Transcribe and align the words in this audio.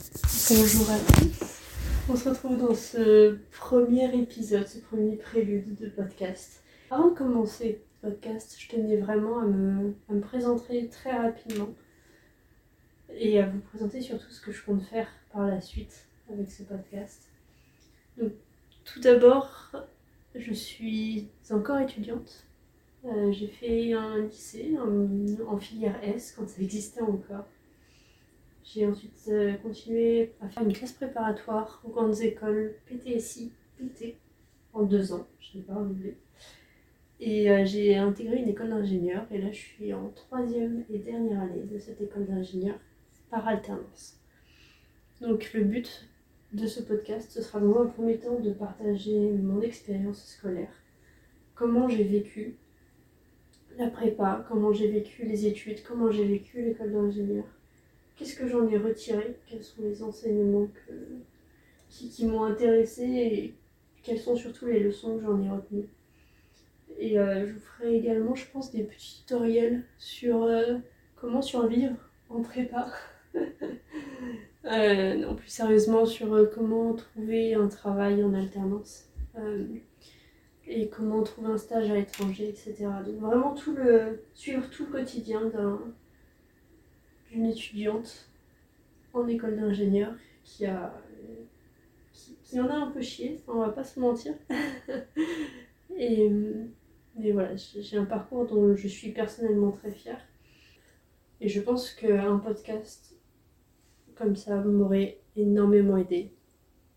Bonjour 0.00 0.90
à 0.90 0.98
tous. 0.98 1.60
On 2.08 2.16
se 2.16 2.28
retrouve 2.30 2.56
dans 2.56 2.74
ce 2.74 3.36
premier 3.50 4.18
épisode, 4.18 4.66
ce 4.66 4.78
premier 4.78 5.16
prélude 5.16 5.74
de 5.78 5.90
podcast. 5.90 6.62
Avant 6.90 7.08
de 7.08 7.14
commencer 7.14 7.82
ce 8.02 8.08
podcast, 8.08 8.56
je 8.58 8.68
tenais 8.68 8.96
vraiment 8.96 9.40
à 9.40 9.44
me, 9.44 9.94
présenter 10.22 10.88
très 10.88 11.12
rapidement 11.12 11.68
et 13.14 13.40
à 13.40 13.46
vous 13.46 13.60
présenter 13.60 14.00
surtout 14.00 14.30
ce 14.30 14.40
que 14.40 14.52
je 14.52 14.64
compte 14.64 14.82
faire 14.84 15.08
par 15.34 15.46
la 15.46 15.60
suite 15.60 16.06
avec 16.32 16.50
ce 16.50 16.62
podcast. 16.62 17.28
Tout 18.16 19.00
d'abord, 19.00 19.72
je 20.34 20.52
suis 20.54 21.28
encore 21.50 21.78
étudiante. 21.78 22.46
Euh, 23.04 23.32
j'ai 23.32 23.48
fait 23.48 23.92
un 23.92 24.18
lycée 24.18 24.76
en, 24.78 25.52
en 25.52 25.58
filière 25.58 26.02
S 26.02 26.34
quand 26.36 26.48
ça 26.48 26.62
existait 26.62 27.02
encore. 27.02 27.44
J'ai 28.72 28.86
ensuite 28.86 29.24
euh, 29.28 29.54
continué 29.54 30.32
à 30.40 30.48
faire 30.48 30.62
une 30.62 30.72
classe 30.72 30.92
préparatoire 30.92 31.82
aux 31.84 31.90
grandes 31.90 32.20
écoles 32.20 32.76
PTSI, 32.86 33.52
PT, 33.76 34.16
en 34.72 34.84
deux 34.84 35.12
ans. 35.12 35.26
Je 35.40 35.58
n'ai 35.58 35.64
pas 35.64 35.74
renouvelé. 35.74 36.16
Et 37.18 37.50
euh, 37.50 37.64
j'ai 37.64 37.96
intégré 37.96 38.36
une 38.36 38.48
école 38.48 38.68
d'ingénieur 38.68 39.26
et 39.32 39.38
là 39.38 39.50
je 39.50 39.58
suis 39.58 39.92
en 39.92 40.10
troisième 40.10 40.84
et 40.88 40.98
dernière 40.98 41.40
année 41.40 41.64
de 41.64 41.78
cette 41.80 42.00
école 42.00 42.26
d'ingénieur 42.26 42.76
par 43.28 43.48
alternance. 43.48 44.20
Donc 45.20 45.52
le 45.52 45.64
but 45.64 46.08
de 46.52 46.68
ce 46.68 46.80
podcast, 46.80 47.32
ce 47.32 47.42
sera 47.42 47.58
dans 47.58 47.82
un 47.82 47.86
premier 47.86 48.18
temps 48.18 48.38
de 48.38 48.52
partager 48.52 49.32
mon 49.32 49.60
expérience 49.62 50.24
scolaire, 50.24 50.72
comment 51.56 51.88
j'ai 51.88 52.04
vécu 52.04 52.56
la 53.76 53.88
prépa, 53.88 54.44
comment 54.48 54.72
j'ai 54.72 54.90
vécu 54.90 55.24
les 55.24 55.46
études, 55.46 55.82
comment 55.82 56.10
j'ai 56.10 56.24
vécu 56.24 56.62
l'école 56.62 56.92
d'ingénieur, 56.92 57.44
qu'est-ce 58.20 58.36
que 58.36 58.46
j'en 58.46 58.68
ai 58.68 58.76
retiré, 58.76 59.38
quels 59.46 59.64
sont 59.64 59.80
les 59.80 60.02
enseignements 60.02 60.66
que, 60.66 60.92
qui, 61.88 62.26
m'ont 62.26 62.44
intéressé 62.44 63.02
et 63.02 63.54
quelles 64.02 64.18
sont 64.20 64.36
surtout 64.36 64.66
les 64.66 64.80
leçons 64.80 65.16
que 65.16 65.24
j'en 65.24 65.42
ai 65.42 65.48
retenues? 65.48 65.88
Et 66.98 67.18
euh, 67.18 67.46
je 67.46 67.52
vous 67.54 67.60
ferai 67.60 67.96
également, 67.96 68.34
je 68.34 68.44
pense, 68.52 68.72
des 68.72 68.82
petits 68.82 69.22
tutoriels 69.22 69.84
sur 69.96 70.42
euh, 70.42 70.76
comment 71.16 71.40
survivre 71.40 71.96
en 72.28 72.42
prépa. 72.42 72.92
euh, 74.66 75.14
non, 75.14 75.34
plus 75.34 75.48
sérieusement, 75.48 76.04
sur 76.04 76.50
comment 76.54 76.92
trouver 76.92 77.54
un 77.54 77.68
travail 77.68 78.22
en 78.22 78.34
alternance. 78.34 79.06
Et 80.66 80.88
comment 80.88 81.22
trouver 81.22 81.48
un 81.48 81.56
stage 81.56 81.90
à 81.90 81.94
l'étranger, 81.94 82.50
etc. 82.50 82.86
Donc 83.06 83.16
vraiment 83.16 83.54
tout 83.54 83.74
le, 83.74 84.22
suivre 84.34 84.68
tout 84.68 84.84
le 84.84 84.92
quotidien 84.92 85.46
d'un, 85.46 85.80
d'une 87.30 87.46
étudiante 87.46 88.28
en 89.12 89.26
école 89.26 89.56
d'ingénieur 89.56 90.14
qui 90.44 90.66
a 90.66 90.92
qui, 92.12 92.60
en 92.60 92.68
a 92.68 92.74
un 92.74 92.90
peu 92.90 93.00
chié, 93.00 93.40
on 93.46 93.60
va 93.60 93.68
pas 93.68 93.84
se 93.84 94.00
mentir. 94.00 94.34
et, 95.96 96.30
et 97.22 97.32
voilà, 97.32 97.54
j'ai 97.54 97.96
un 97.96 98.04
parcours 98.04 98.46
dont 98.46 98.74
je 98.74 98.88
suis 98.88 99.12
personnellement 99.12 99.70
très 99.70 99.92
fière. 99.92 100.20
Et 101.40 101.48
je 101.48 101.60
pense 101.60 101.90
qu'un 101.90 102.38
podcast 102.38 103.14
comme 104.16 104.36
ça 104.36 104.56
m'aurait 104.56 105.20
énormément 105.36 105.96
aidé 105.96 106.32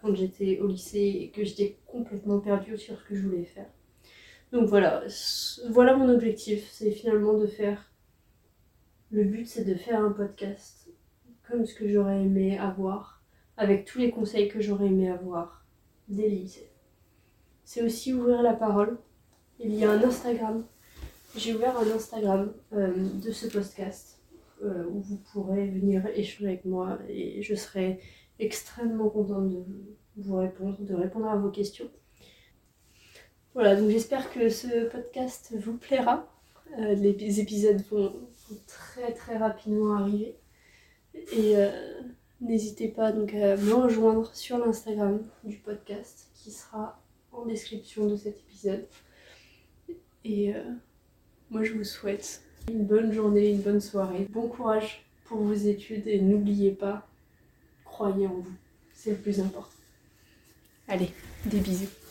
quand 0.00 0.14
j'étais 0.14 0.58
au 0.58 0.66
lycée 0.66 1.18
et 1.20 1.30
que 1.30 1.44
j'étais 1.44 1.78
complètement 1.86 2.40
perdue 2.40 2.76
sur 2.76 2.98
ce 2.98 3.04
que 3.04 3.14
je 3.14 3.22
voulais 3.22 3.44
faire. 3.44 3.70
Donc 4.50 4.68
voilà, 4.68 5.04
voilà 5.70 5.96
mon 5.96 6.08
objectif, 6.08 6.68
c'est 6.70 6.90
finalement 6.90 7.38
de 7.38 7.46
faire. 7.46 7.91
Le 9.12 9.24
but 9.24 9.46
c'est 9.46 9.64
de 9.64 9.74
faire 9.74 10.02
un 10.02 10.10
podcast 10.10 10.88
comme 11.46 11.66
ce 11.66 11.74
que 11.74 11.86
j'aurais 11.86 12.22
aimé 12.22 12.58
avoir, 12.58 13.22
avec 13.58 13.84
tous 13.84 13.98
les 13.98 14.10
conseils 14.10 14.48
que 14.48 14.62
j'aurais 14.62 14.86
aimé 14.86 15.10
avoir 15.10 15.66
dès. 16.08 16.46
C'est 17.64 17.82
aussi 17.82 18.14
ouvrir 18.14 18.40
la 18.40 18.54
parole. 18.54 18.96
Il 19.60 19.74
y 19.74 19.84
a 19.84 19.90
un 19.90 20.02
Instagram. 20.02 20.64
J'ai 21.36 21.54
ouvert 21.54 21.78
un 21.78 21.90
Instagram 21.90 22.54
euh, 22.72 22.90
de 23.22 23.32
ce 23.32 23.46
podcast 23.48 24.18
euh, 24.62 24.86
où 24.90 25.00
vous 25.00 25.18
pourrez 25.32 25.68
venir 25.68 26.06
échanger 26.14 26.46
avec 26.46 26.64
moi 26.64 26.98
et 27.06 27.42
je 27.42 27.54
serai 27.54 28.00
extrêmement 28.38 29.10
contente 29.10 29.50
de 29.50 29.62
vous 30.16 30.36
répondre, 30.36 30.80
de 30.80 30.94
répondre 30.94 31.26
à 31.26 31.36
vos 31.36 31.50
questions. 31.50 31.90
Voilà, 33.52 33.76
donc 33.76 33.90
j'espère 33.90 34.32
que 34.32 34.48
ce 34.48 34.88
podcast 34.88 35.54
vous 35.58 35.76
plaira. 35.76 36.26
Euh, 36.78 36.94
les 36.94 37.40
épisodes 37.40 37.82
vont, 37.90 38.14
très 38.66 39.12
très 39.12 39.36
rapidement 39.36 39.94
arriver. 39.94 40.36
Et 41.14 41.56
euh, 41.56 41.70
n'hésitez 42.40 42.88
pas 42.88 43.12
donc 43.12 43.34
à 43.34 43.56
me 43.56 43.74
rejoindre 43.74 44.34
sur 44.34 44.58
l'Instagram 44.58 45.20
du 45.44 45.56
podcast 45.56 46.28
qui 46.34 46.50
sera 46.50 47.00
en 47.32 47.46
description 47.46 48.06
de 48.06 48.16
cet 48.16 48.38
épisode. 48.38 48.86
Et 50.24 50.54
euh, 50.54 50.62
moi 51.50 51.64
je 51.64 51.72
vous 51.74 51.84
souhaite 51.84 52.42
une 52.68 52.84
bonne 52.84 53.12
journée, 53.12 53.50
une 53.50 53.60
bonne 53.60 53.80
soirée. 53.80 54.26
Bon 54.30 54.48
courage 54.48 55.04
pour 55.24 55.38
vos 55.38 55.54
études 55.54 56.06
et 56.06 56.20
n'oubliez 56.20 56.72
pas, 56.72 57.08
croyez 57.84 58.26
en 58.26 58.34
vous. 58.34 58.54
C'est 58.94 59.10
le 59.10 59.16
plus 59.16 59.40
important. 59.40 59.68
Allez, 60.88 61.10
des 61.46 61.58
bisous. 61.58 62.01